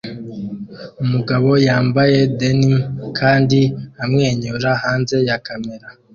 Umugabo 1.03 1.49
yambaye 1.67 2.17
denim 2.39 2.75
kandi 3.19 3.59
amwenyura 4.03 4.69
hanze 4.83 5.15
ya 5.29 5.37
kamera 5.45 5.87